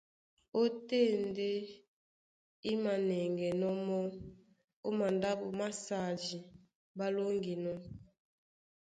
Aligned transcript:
Ótên 0.61 1.07
ndé 1.27 1.49
í 2.69 2.71
mānɛŋgɛnɔ́ 2.83 3.73
mɔ́ 3.87 4.03
ó 4.87 4.89
mandáɓo 4.97 5.45
másadi 5.59 6.37
ɓá 6.97 7.07
lóŋginɔ́. 7.15 7.77